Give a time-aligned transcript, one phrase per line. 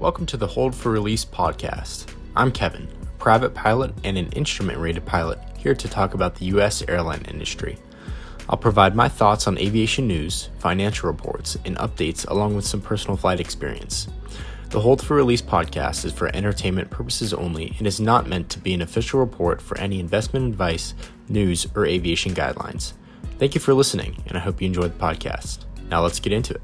[0.00, 2.10] Welcome to the Hold for Release podcast.
[2.34, 2.88] I'm Kevin,
[3.18, 6.82] private pilot and an instrument rated pilot, here to talk about the U.S.
[6.88, 7.76] airline industry.
[8.48, 13.18] I'll provide my thoughts on aviation news, financial reports, and updates along with some personal
[13.18, 14.08] flight experience.
[14.70, 18.58] The Hold for Release podcast is for entertainment purposes only and is not meant to
[18.58, 20.94] be an official report for any investment advice,
[21.28, 22.94] news, or aviation guidelines.
[23.38, 25.66] Thank you for listening, and I hope you enjoyed the podcast.
[25.90, 26.62] Now let's get into it.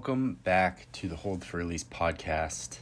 [0.00, 2.78] Welcome back to the Hold for Release podcast.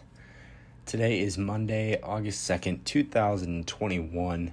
[0.86, 4.52] Today is Monday, August 2nd, 2021.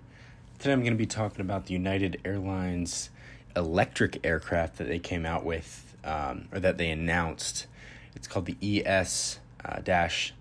[0.57, 3.11] Today I'm going to be talking about the United Airlines
[3.55, 7.67] electric aircraft that they came out with, um, or that they announced.
[8.15, 9.81] It's called the ES uh,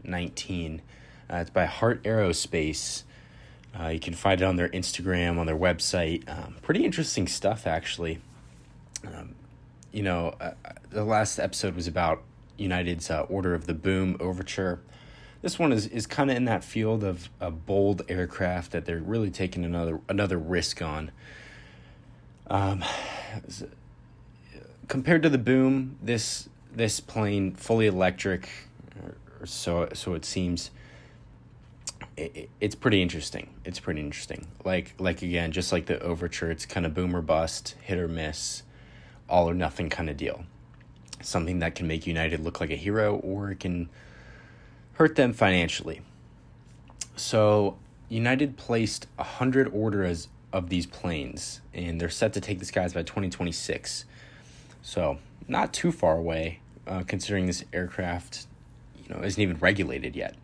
[0.03, 0.83] 19.
[1.31, 3.03] Uh, it's by Heart Aerospace.
[3.79, 6.27] Uh, you can find it on their Instagram, on their website.
[6.27, 8.19] Um, pretty interesting stuff, actually.
[9.07, 9.35] Um,
[9.95, 10.51] you know, uh,
[10.91, 12.23] the last episode was about
[12.57, 14.81] United's uh, Order of the Boom overture.
[15.41, 18.99] This one is, is kind of in that field of a bold aircraft that they're
[18.99, 21.13] really taking another another risk on.
[22.49, 22.85] Um,
[24.89, 28.49] compared to the Boom, this this plane fully electric,
[29.45, 30.73] so so it seems.
[32.17, 33.51] It, it's pretty interesting.
[33.65, 34.49] It's pretty interesting.
[34.65, 38.09] Like like again, just like the Overture, it's kind of boom or bust, hit or
[38.09, 38.64] miss
[39.29, 40.45] all or nothing kind of deal.
[41.23, 43.89] Something that can make United look like a hero or it can
[44.95, 46.03] hurt them financially.
[47.17, 47.77] So,
[48.09, 53.03] United placed 100 orders of these planes and they're set to take the skies by
[53.03, 54.05] 2026.
[54.83, 58.47] So, not too far away uh, considering this aircraft,
[59.03, 60.35] you know, isn't even regulated yet.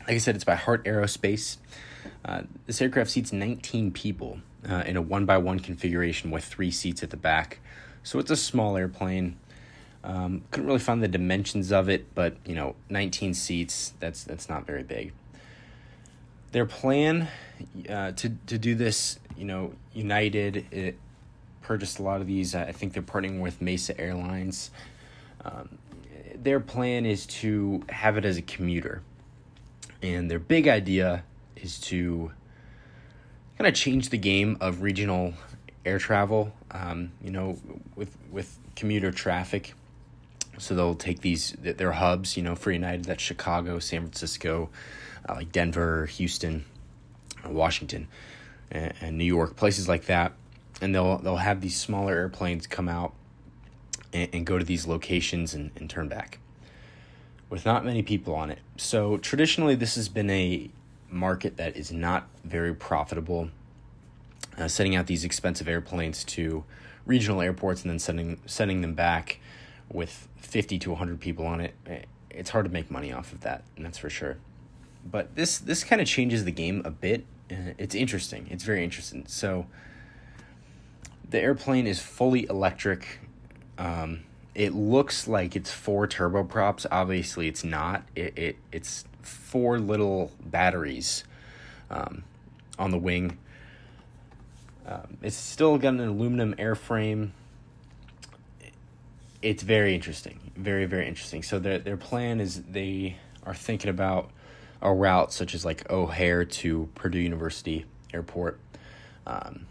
[0.00, 1.58] Like I said, it's by Heart Aerospace.
[2.24, 6.70] Uh, this aircraft seats 19 people uh, in a one by one configuration with three
[6.70, 7.60] seats at the back.
[8.02, 9.36] So it's a small airplane.
[10.04, 13.92] Um, couldn't really find the dimensions of it, but you know, 19 seats.
[14.00, 15.12] That's that's not very big.
[16.52, 17.28] Their plan
[17.88, 20.96] uh, to to do this, you know, United it
[21.62, 22.54] purchased a lot of these.
[22.54, 24.70] I think they're partnering with Mesa Airlines.
[25.44, 25.78] Um,
[26.34, 29.02] their plan is to have it as a commuter,
[30.02, 31.24] and their big idea
[31.56, 32.32] is to
[33.58, 35.34] kind of change the game of regional
[35.84, 36.52] air travel.
[36.70, 37.58] Um, you know,
[37.96, 39.74] with with commuter traffic.
[40.58, 42.36] So they'll take these their hubs.
[42.36, 44.70] You know, for United, that's Chicago, San Francisco,
[45.28, 46.64] uh, like Denver, Houston,
[47.44, 48.08] uh, Washington,
[48.70, 50.32] and, and New York, places like that.
[50.80, 53.12] And they'll they'll have these smaller airplanes come out
[54.12, 56.38] and, and go to these locations and, and turn back
[57.50, 58.58] with not many people on it.
[58.76, 60.70] So traditionally, this has been a
[61.10, 63.50] market that is not very profitable.
[64.56, 66.64] Uh, sending out these expensive airplanes to
[67.06, 69.40] regional airports and then sending sending them back
[69.90, 73.40] with 50 to 100 people on it eh, it's hard to make money off of
[73.40, 74.36] that and that's for sure
[75.10, 78.84] but this this kind of changes the game a bit uh, it's interesting it's very
[78.84, 79.66] interesting so
[81.28, 83.20] the airplane is fully electric
[83.78, 84.20] um,
[84.58, 91.24] it looks like it's four turboprops obviously it's not it, it it's four little batteries
[91.90, 92.24] um,
[92.78, 93.38] on the wing.
[94.86, 97.30] Um, it's still got an aluminum airframe.
[99.42, 101.42] It's very interesting, very very interesting.
[101.42, 104.30] So their their plan is they are thinking about
[104.80, 108.58] a route such as like O'Hare to Purdue University Airport.
[109.26, 109.66] Um,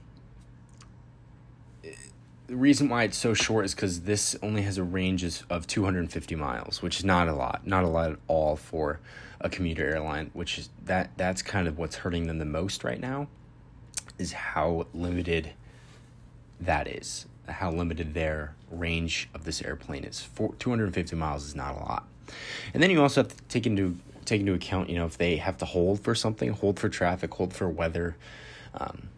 [2.48, 6.36] the reason why it's so short is because this only has a range of 250
[6.36, 9.00] miles, which is not a lot, not a lot at all for
[9.42, 10.32] a commuter airline.
[10.34, 13.28] Which is that that's kind of what's hurting them the most right now,
[14.18, 15.52] is how limited
[16.62, 20.22] that is, how limited their range of this airplane is.
[20.22, 22.08] For 250 miles is not a lot,
[22.74, 25.38] and then you also have to take into take into account, you know, if they
[25.38, 28.16] have to hold for something, hold for traffic, hold for weather.
[28.74, 29.10] Um,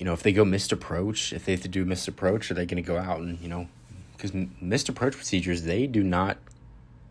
[0.00, 2.54] you know, if they go missed approach, if they have to do missed approach, are
[2.54, 3.68] they going to go out and, you know,
[4.16, 6.38] because missed approach procedures, they do not,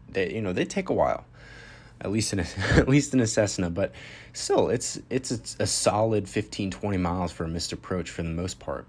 [0.10, 1.24] they, you know, they take a while,
[2.02, 3.92] at least in a, at least in a Cessna, but
[4.34, 8.60] still it's, it's, a solid 15, 20 miles for a missed approach for the most
[8.60, 8.88] part.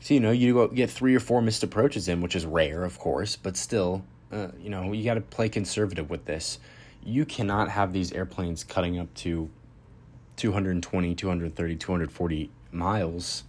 [0.00, 2.98] So, you know, you get three or four missed approaches in, which is rare, of
[2.98, 6.58] course, but still, uh, you know, you got to play conservative with this.
[7.02, 9.48] You cannot have these airplanes cutting up to
[10.38, 13.44] 220, 230, 240 miles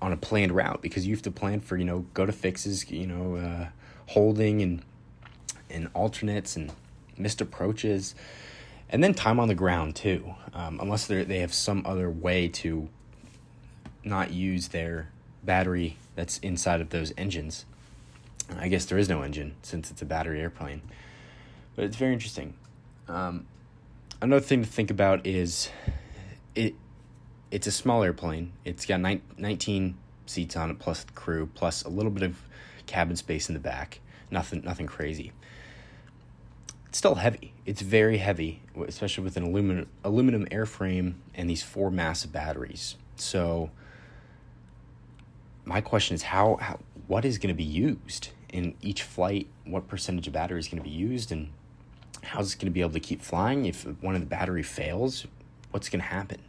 [0.00, 2.90] on a planned route because you have to plan for, you know, go to fixes,
[2.90, 3.68] you know, uh,
[4.08, 4.82] holding and
[5.70, 6.72] and alternates and
[7.16, 8.14] missed approaches.
[8.90, 12.88] and then time on the ground too, um, unless they have some other way to
[14.02, 15.10] not use their
[15.44, 17.66] battery that's inside of those engines.
[18.56, 20.80] I guess there is no engine since it's a battery airplane,
[21.76, 22.54] but it's very interesting.
[23.08, 23.46] Um,
[24.20, 25.70] another thing to think about is
[26.54, 26.74] it
[27.50, 28.52] it's a small airplane.
[28.64, 32.36] It's got 19 seats on it plus the crew plus a little bit of
[32.86, 34.00] cabin space in the back.
[34.30, 35.32] Nothing nothing crazy.
[36.86, 37.52] It's still heavy.
[37.66, 42.96] It's very heavy, especially with an aluminum aluminum airframe and these four massive batteries.
[43.16, 43.70] So
[45.64, 49.48] my question is how, how what is going to be used in each flight?
[49.64, 51.50] What percentage of battery is going to be used and
[52.28, 55.26] how's it going to be able to keep flying if one of the battery fails?
[55.70, 56.40] What's going to happen?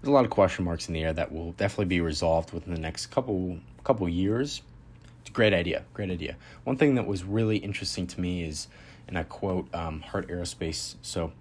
[0.00, 2.74] There's a lot of question marks in the air that will definitely be resolved within
[2.74, 4.62] the next couple couple years.
[5.20, 6.36] It's a great idea, great idea.
[6.64, 8.68] One thing that was really interesting to me is,
[9.06, 10.96] and I quote um, Heart Aerospace.
[11.02, 11.32] So,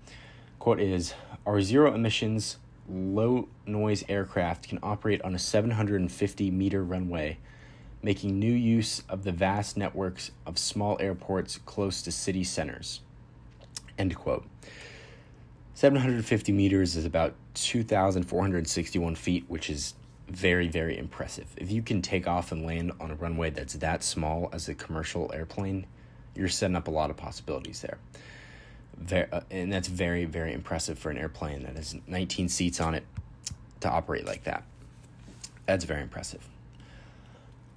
[0.59, 1.13] quote is,
[1.45, 2.57] "Our zero emissions
[2.89, 7.37] low noise aircraft can operate on a 750 meter runway,
[8.03, 13.01] making new use of the vast networks of small airports close to city centers.
[14.01, 14.43] End quote.
[15.75, 19.93] 750 meters is about 2,461 feet, which is
[20.27, 21.45] very, very impressive.
[21.55, 24.73] If you can take off and land on a runway that's that small as a
[24.73, 25.85] commercial airplane,
[26.33, 29.27] you're setting up a lot of possibilities there.
[29.31, 33.05] Uh, and that's very, very impressive for an airplane that has 19 seats on it
[33.81, 34.63] to operate like that.
[35.67, 36.49] That's very impressive.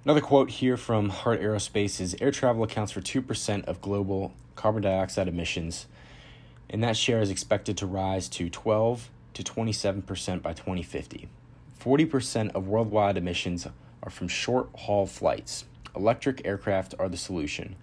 [0.03, 4.81] Another quote here from Heart Aerospace is Air travel accounts for 2% of global carbon
[4.81, 5.85] dioxide emissions,
[6.69, 11.27] and that share is expected to rise to 12 to 27% by 2050.
[11.79, 13.67] 40% of worldwide emissions
[14.01, 15.65] are from short haul flights.
[15.95, 17.75] Electric aircraft are the solution.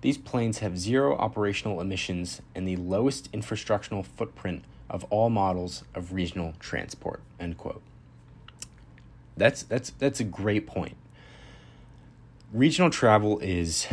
[0.00, 6.12] These planes have zero operational emissions and the lowest infrastructural footprint of all models of
[6.12, 7.20] regional transport.
[7.40, 7.82] End quote.
[9.36, 10.96] That's that's that's a great point.
[12.52, 13.86] Regional travel is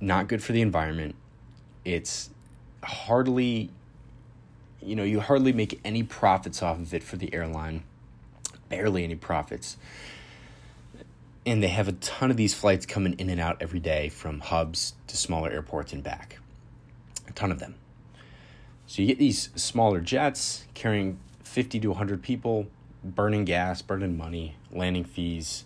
[0.00, 1.14] not good for the environment.
[1.84, 2.30] It's
[2.86, 3.70] hardly
[4.82, 7.82] you know, you hardly make any profits off of it for the airline.
[8.68, 9.76] Barely any profits
[11.46, 14.40] and they have a ton of these flights coming in and out every day from
[14.40, 16.40] hubs to smaller airports and back.
[17.28, 17.76] A ton of them.
[18.88, 22.66] So you get these smaller jets carrying 50 to 100 people,
[23.04, 25.64] burning gas, burning money, landing fees,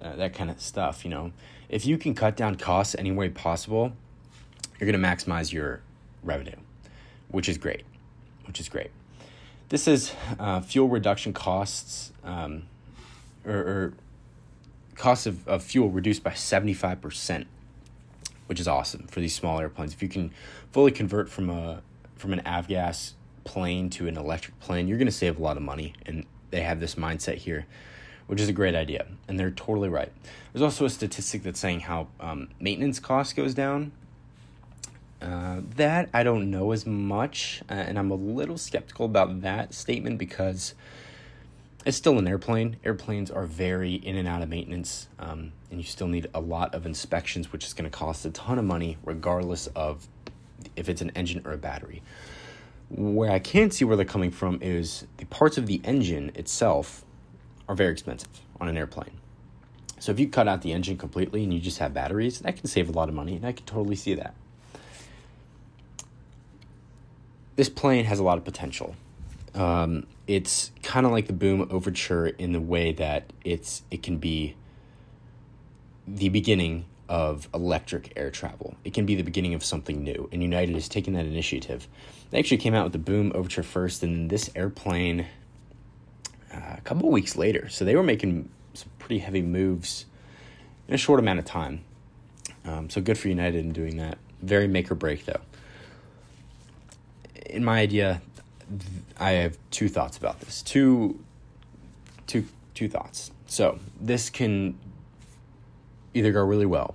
[0.00, 1.32] uh, that kind of stuff, you know.
[1.70, 3.92] If you can cut down costs any way possible,
[4.78, 5.80] you're going to maximize your
[6.24, 6.56] revenue,
[7.28, 7.84] which is great,
[8.46, 8.90] which is great.
[9.68, 12.64] This is uh, fuel reduction costs um,
[13.44, 13.92] or, or
[14.94, 17.46] cost of, of fuel reduced by 75%,
[18.46, 19.92] which is awesome for these small airplanes.
[19.92, 20.32] If you can
[20.72, 21.82] fully convert from a
[22.16, 23.12] from an avgas
[23.44, 25.92] plane to an electric plane, you're going to save a lot of money.
[26.06, 27.66] And they have this mindset here,
[28.26, 29.06] which is a great idea.
[29.28, 30.10] And they're totally right.
[30.52, 33.92] There's also a statistic that's saying how um, maintenance cost goes down.
[35.24, 39.72] Uh, that I don't know as much, uh, and I'm a little skeptical about that
[39.72, 40.74] statement because
[41.86, 42.76] it's still an airplane.
[42.84, 46.74] Airplanes are very in and out of maintenance, um, and you still need a lot
[46.74, 50.06] of inspections, which is going to cost a ton of money, regardless of
[50.76, 52.02] if it's an engine or a battery.
[52.90, 57.02] Where I can see where they're coming from is the parts of the engine itself
[57.66, 58.28] are very expensive
[58.60, 59.12] on an airplane.
[59.98, 62.66] So if you cut out the engine completely and you just have batteries, that can
[62.66, 64.34] save a lot of money, and I can totally see that.
[67.56, 68.96] This plane has a lot of potential.
[69.54, 74.18] Um, it's kind of like the Boom Overture in the way that it's it can
[74.18, 74.56] be
[76.06, 78.74] the beginning of electric air travel.
[78.84, 81.86] It can be the beginning of something new, and United has taken that initiative.
[82.30, 85.26] They actually came out with the Boom Overture first, and this airplane
[86.52, 87.68] uh, a couple weeks later.
[87.68, 90.06] So they were making some pretty heavy moves
[90.88, 91.84] in a short amount of time.
[92.64, 94.18] Um, so good for United in doing that.
[94.42, 95.40] Very make or break, though.
[97.44, 98.22] In my idea,
[99.18, 100.62] I have two thoughts about this.
[100.62, 101.18] Two,
[102.26, 103.30] two, two thoughts.
[103.46, 104.78] So this can
[106.14, 106.94] either go really well,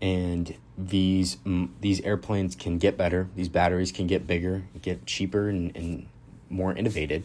[0.00, 1.38] and these
[1.80, 3.28] these airplanes can get better.
[3.36, 6.06] These batteries can get bigger, get cheaper, and, and
[6.48, 7.24] more innovated,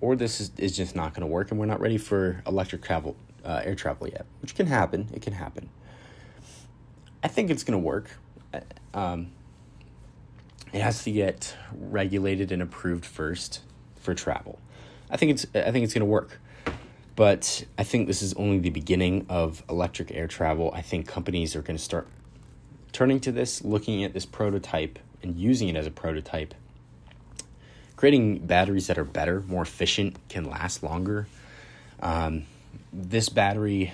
[0.00, 2.82] or this is, is just not going to work, and we're not ready for electric
[2.82, 4.26] travel, uh, air travel yet.
[4.42, 5.08] Which can happen.
[5.12, 5.68] It can happen.
[7.22, 8.10] I think it's going to work.
[8.94, 9.32] Um,
[10.72, 13.60] it has to get regulated and approved first
[14.00, 14.58] for travel.
[15.10, 16.40] I think it's I think it's going to work.
[17.14, 20.70] But I think this is only the beginning of electric air travel.
[20.74, 22.06] I think companies are going to start
[22.92, 26.54] turning to this, looking at this prototype and using it as a prototype
[27.96, 31.26] creating batteries that are better, more efficient, can last longer.
[32.00, 32.44] Um,
[32.92, 33.92] this battery,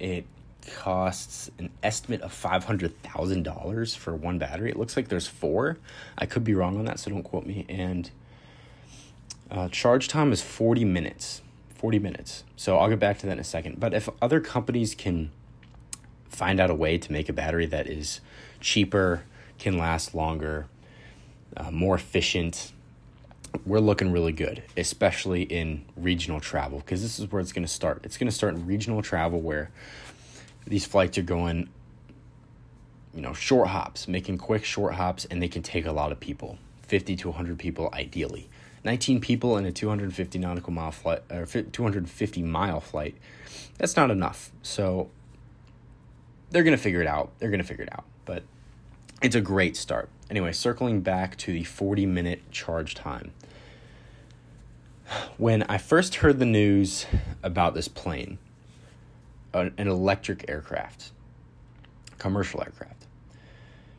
[0.00, 0.24] it
[0.66, 4.70] costs an estimate of $500,000 for one battery.
[4.70, 5.78] It looks like there's four.
[6.16, 7.66] I could be wrong on that, so don't quote me.
[7.68, 8.10] And
[9.50, 11.42] uh, charge time is 40 minutes.
[11.74, 12.44] 40 minutes.
[12.56, 13.80] So I'll get back to that in a second.
[13.80, 15.30] But if other companies can
[16.28, 18.20] find out a way to make a battery that is
[18.60, 19.24] cheaper,
[19.58, 20.66] can last longer,
[21.56, 22.72] uh, more efficient,
[23.66, 27.72] we're looking really good, especially in regional travel, because this is where it's going to
[27.72, 28.00] start.
[28.04, 29.70] It's going to start in regional travel where
[30.66, 31.68] these flights are going,
[33.14, 36.20] you know, short hops, making quick short hops, and they can take a lot of
[36.20, 38.48] people 50 to 100 people ideally.
[38.84, 43.16] 19 people in a 250 nautical mile flight or 250 mile flight
[43.78, 44.50] that's not enough.
[44.62, 45.10] So
[46.50, 48.42] they're going to figure it out they're going to figure it out but
[49.22, 50.08] it's a great start.
[50.30, 53.32] Anyway circling back to the 40 minute charge time.
[55.36, 57.06] When i first heard the news
[57.42, 58.38] about this plane
[59.54, 61.12] an electric aircraft
[62.18, 63.06] commercial aircraft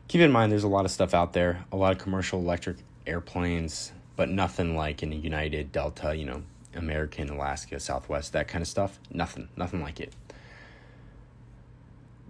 [0.08, 2.76] keep in mind there's a lot of stuff out there a lot of commercial electric
[3.06, 6.42] airplanes but nothing like in a United, Delta, you know,
[6.74, 8.98] American, Alaska, Southwest, that kind of stuff.
[9.10, 10.12] Nothing, nothing like it.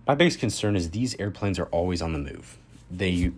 [0.07, 2.59] My biggest concern is these airplanes are always on the move.
[2.91, 3.33] They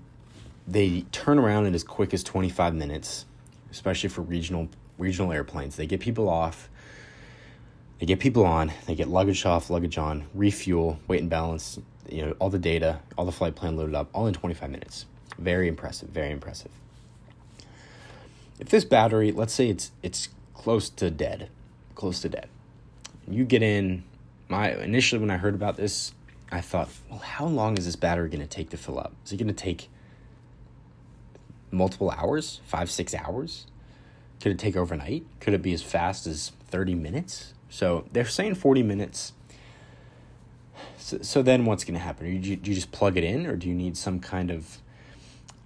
[0.66, 3.24] they turn around in as quick as 25 minutes,
[3.70, 5.76] especially for regional regional airplanes.
[5.76, 6.68] They get people off,
[7.98, 12.24] they get people on, they get luggage off, luggage on, refuel, weight and balance, you
[12.24, 15.06] know, all the data, all the flight plan loaded up, all in 25 minutes.
[15.38, 16.70] Very impressive, very impressive
[18.58, 21.50] if this battery, let's say it's it's close to dead,
[21.94, 22.48] close to dead,
[23.28, 24.04] you get in.
[24.48, 26.12] My initially when I heard about this,
[26.52, 29.12] I thought, well, how long is this battery going to take to fill up?
[29.24, 29.88] Is it going to take
[31.70, 33.66] multiple hours, five six hours?
[34.40, 35.26] Could it take overnight?
[35.40, 37.54] Could it be as fast as thirty minutes?
[37.68, 39.32] So they're saying forty minutes.
[40.98, 42.40] So, so then what's going to happen?
[42.40, 44.78] Do you, do you just plug it in, or do you need some kind of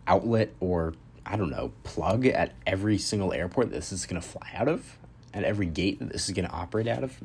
[0.06, 0.94] outlet or
[1.30, 4.98] I don't know, plug at every single airport this is going to fly out of,
[5.32, 7.16] at every gate that this is going to operate out of.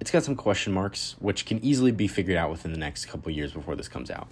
[0.00, 3.30] It's got some question marks, which can easily be figured out within the next couple
[3.32, 4.28] years before this comes out.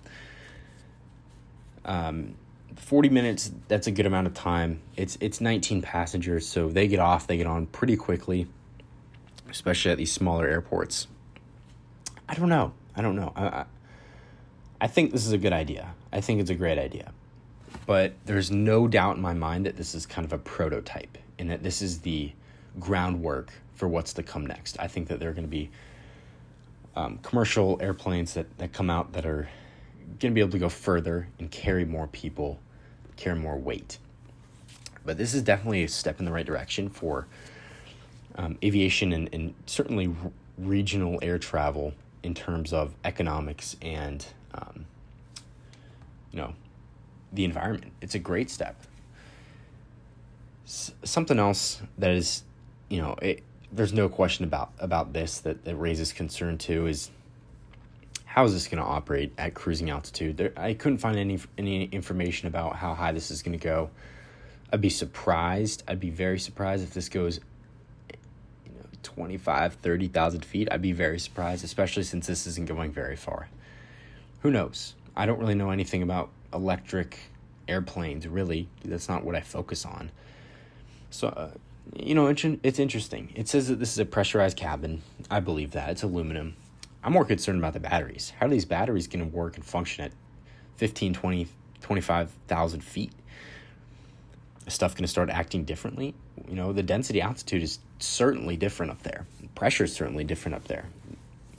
[1.85, 2.37] Um,
[2.77, 4.81] 40 minutes, that's a good amount of time.
[4.97, 8.47] It's it's 19 passengers, so they get off, they get on pretty quickly,
[9.53, 11.07] especially at these smaller airports.
[12.29, 12.73] I don't know.
[12.97, 13.33] I don't know.
[13.37, 13.65] I, I,
[14.81, 15.95] I think this is a good idea.
[16.13, 17.13] I think it's a great idea
[17.87, 21.51] but there's no doubt in my mind that this is kind of a prototype and
[21.51, 22.33] that this is the
[22.79, 24.79] groundwork for what's to come next.
[24.79, 25.71] I think that there are going to be
[26.95, 29.49] um, commercial airplanes that, that come out that are
[30.21, 32.61] going to be able to go further and carry more people,
[33.17, 33.99] carry more weight.
[35.05, 37.27] But this is definitely a step in the right direction for
[38.37, 44.87] um, aviation and, and certainly r- regional air travel in terms of economics and, um,
[46.31, 46.55] you know,
[47.33, 47.93] the environment.
[48.01, 48.81] It's a great step.
[50.67, 52.45] S- something else that is,
[52.89, 57.11] you know, it, there's no question about about this that, that raises concern too is
[58.25, 60.37] how is this going to operate at cruising altitude?
[60.37, 63.91] There, I couldn't find any any information about how high this is going to go.
[64.73, 65.83] I'd be surprised.
[65.87, 67.41] I'd be very surprised if this goes
[69.03, 70.69] 25, 30,000 feet.
[70.71, 73.49] I'd be very surprised, especially since this isn't going very far.
[74.41, 74.95] Who knows?
[75.17, 77.19] I don't really know anything about electric
[77.69, 78.69] airplanes, really.
[78.85, 80.11] That's not what I focus on.
[81.11, 81.51] So, uh,
[81.97, 83.33] you know, it's, it's interesting.
[83.35, 85.03] It says that this is a pressurized cabin.
[85.31, 85.91] I believe that.
[85.91, 86.57] It's aluminum.
[87.05, 88.33] I'm more concerned about the batteries.
[88.39, 90.13] How are these batteries going to work and function at
[90.77, 91.49] 15, 20,
[91.81, 93.13] 25,000 feet?
[94.67, 96.15] Is stuff going to start acting differently?
[96.49, 99.27] You know, the density altitude is certainly different up there.
[99.55, 100.87] Pressure is certainly different up there.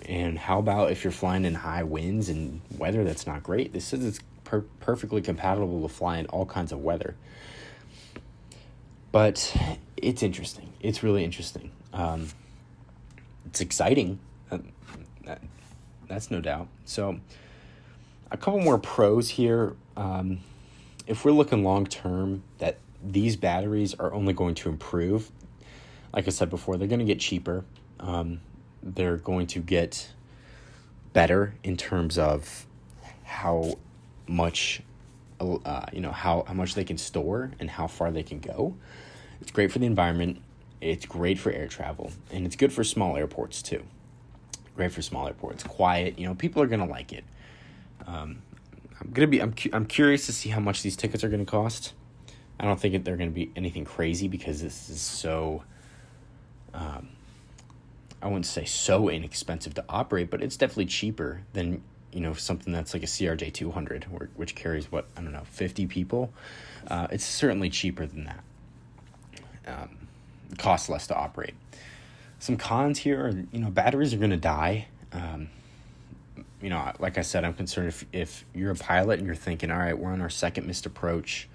[0.06, 3.72] And how about if you're flying in high winds and weather that's not great?
[3.72, 7.16] This is it's per- perfectly compatible to fly in all kinds of weather.
[9.12, 9.56] But
[9.96, 10.74] it's interesting.
[10.82, 11.72] It's really interesting.
[11.94, 12.28] Um,
[13.46, 14.20] it's exciting.
[14.52, 14.60] Uh,
[15.26, 15.42] that,
[16.08, 16.68] that's no doubt.
[16.86, 17.20] So,
[18.32, 19.76] a couple more pros here.
[19.96, 20.40] Um,
[21.06, 25.30] if we're looking long term, that these batteries are only going to improve.
[26.14, 27.66] Like I said before, they're going to get cheaper.
[28.00, 28.42] Um,
[28.82, 30.12] they're going to get
[31.14, 32.66] better in terms of
[33.24, 33.74] how
[34.28, 34.82] much
[35.40, 38.76] uh, you know how, how much they can store and how far they can go.
[39.42, 40.42] It's great for the environment.
[40.80, 43.84] It's great for air travel and it's good for small airports too.
[44.76, 45.64] Great for small airports.
[45.64, 47.24] Quiet you know people are gonna like it.
[48.06, 48.42] Um,
[49.00, 51.46] i'm gonna be I'm, cu- I'm curious to see how much these tickets are gonna
[51.46, 51.94] cost.
[52.60, 55.64] I don't think they're going to be anything crazy because this is so.
[56.74, 57.10] Um,
[58.22, 62.72] I wouldn't say so inexpensive to operate, but it's definitely cheaper than you know something
[62.72, 66.32] that's like a CRJ two hundred, which carries what I don't know fifty people.
[66.88, 68.44] Uh, it's certainly cheaper than that.
[69.68, 70.08] Um,
[70.58, 71.56] costs less to operate.
[72.40, 74.88] Some cons here are you know batteries are going to die.
[75.12, 75.50] Um,
[76.62, 79.70] you know, like I said, I'm concerned if if you're a pilot and you're thinking,
[79.70, 81.50] all right, we're on our second missed approach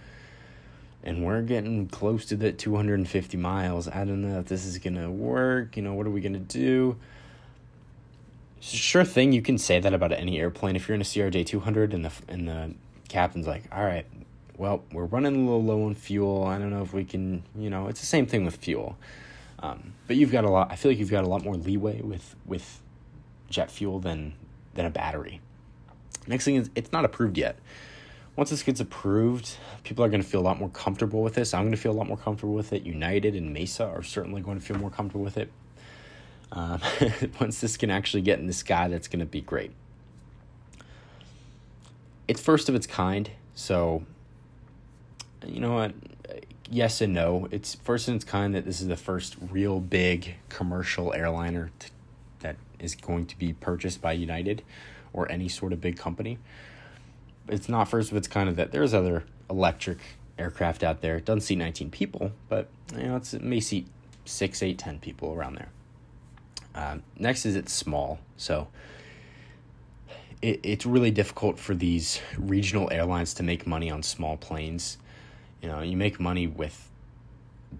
[1.03, 3.89] and we're getting close to that 250 miles.
[3.89, 5.77] I don't know if this is gonna work.
[5.77, 6.97] You know, what are we gonna do?
[8.61, 10.75] Sure thing, you can say that about any airplane.
[10.75, 12.75] If you're in a CRJ 200 and the and the
[13.09, 14.07] captain's like, all right,
[14.57, 16.45] well, we're running a little low on fuel.
[16.45, 17.45] I don't know if we can.
[17.57, 18.97] You know, it's the same thing with fuel.
[19.61, 20.71] Um, but you've got a lot.
[20.71, 22.81] I feel like you've got a lot more leeway with with
[23.49, 24.35] jet fuel than
[24.75, 25.41] than a battery.
[26.27, 27.59] Next thing is, it's not approved yet
[28.39, 31.53] once this gets approved, people are going to feel a lot more comfortable with this.
[31.53, 32.85] I'm going to feel a lot more comfortable with it.
[32.85, 35.51] United and Mesa are certainly going to feel more comfortable with it.
[36.53, 36.81] Um,
[37.41, 39.73] once this can actually get in the sky, that's going to be great.
[42.29, 44.05] It's first of its kind, so
[45.45, 45.95] you know what?
[46.71, 47.49] Yes and no.
[47.51, 51.73] It's first in its kind that this is the first real big commercial airliner
[52.39, 54.63] that is going to be purchased by United
[55.13, 56.39] or any sort of big company
[57.49, 59.99] it's not first of its kind of that there's other electric
[60.39, 61.17] aircraft out there.
[61.17, 63.87] It doesn't seat 19 people, but you know it may seat
[64.25, 65.69] six, eight, ten people around there.
[66.75, 68.69] Um, next is it's small, so
[70.43, 74.99] it, it's really difficult for these regional airlines to make money on small planes.
[75.63, 76.89] You know, you make money with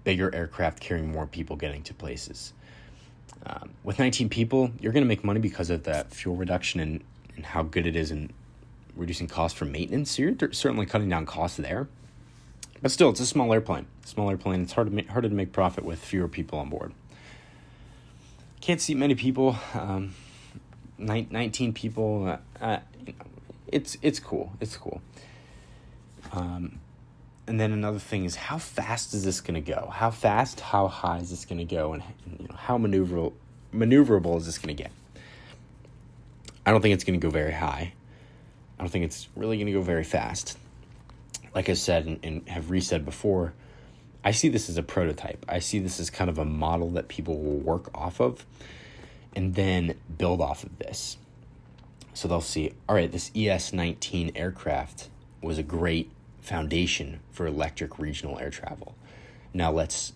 [0.03, 2.53] bigger aircraft carrying more people getting to places.
[3.45, 7.03] Um, with 19 people, you're going to make money because of that fuel reduction and,
[7.35, 8.31] and how good it is in
[8.95, 10.11] reducing costs for maintenance.
[10.11, 11.87] So you're certainly cutting down costs there.
[12.81, 13.87] But still, it's a small airplane.
[14.05, 14.61] Small airplane.
[14.61, 16.93] It's hard to make, harder to make profit with fewer people on board.
[18.61, 19.57] Can't seat many people.
[19.73, 20.13] Um,
[20.97, 22.27] 19 people.
[22.61, 22.79] Uh, uh,
[23.67, 24.53] it's it's cool.
[24.59, 25.01] It's cool.
[26.31, 26.79] Um,
[27.47, 29.89] and then another thing is how fast is this going to go?
[29.93, 30.59] How fast?
[30.59, 31.93] How high is this going to go?
[31.93, 32.03] And
[32.39, 33.33] you know, how maneuverable
[33.73, 34.91] maneuverable is this going to get?
[36.65, 37.93] I don't think it's going to go very high.
[38.79, 40.57] I don't think it's really going to go very fast.
[41.53, 43.53] Like I said and, and have resaid before,
[44.23, 45.45] I see this as a prototype.
[45.49, 48.45] I see this as kind of a model that people will work off of
[49.35, 51.17] and then build off of this.
[52.13, 55.09] So they'll see, all right, this ES 19 aircraft
[55.41, 58.95] was a great foundation for electric regional air travel.
[59.53, 60.13] Now let's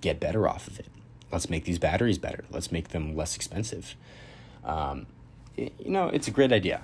[0.00, 0.86] get better off of it.
[1.30, 2.44] Let's make these batteries better.
[2.50, 3.94] Let's make them less expensive.
[4.64, 5.06] Um,
[5.56, 6.82] you know, it's a great idea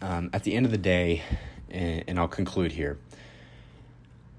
[0.00, 1.22] um, at the end of the day,
[1.70, 2.98] and, and I'll conclude here.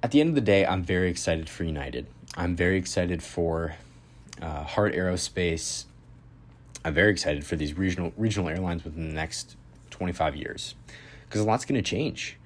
[0.04, 2.08] At the end of the day, I'm very excited for United.
[2.36, 3.76] I'm very excited for
[4.42, 5.86] uh, Heart Aerospace.
[6.84, 9.56] I'm very excited for these regional regional airlines within the next
[9.92, 10.76] 25 years
[11.28, 12.38] because a lot's going to change.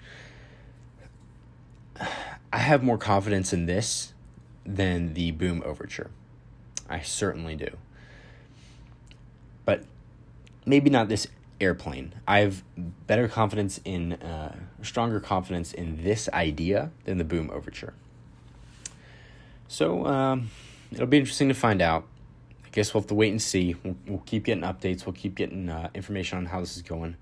[2.54, 4.13] I have more confidence in this
[4.65, 6.10] than the Boom Overture.
[6.89, 7.78] I certainly do.
[9.65, 9.84] But
[10.65, 11.28] maybe not this
[11.60, 12.13] airplane.
[12.28, 12.63] I have
[13.08, 17.94] better confidence in, uh, stronger confidence in this idea than the Boom Overture.
[19.68, 20.50] So um,
[20.91, 22.06] it'll be interesting to find out.
[22.65, 23.76] I guess we'll have to wait and see.
[23.84, 25.06] We'll, we'll keep getting updates.
[25.06, 27.15] We'll keep getting uh, information on how this is going.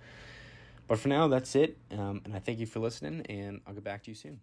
[0.88, 1.78] But for now, that's it.
[1.92, 4.40] Um, and I thank you for listening, and I'll get back to you soon.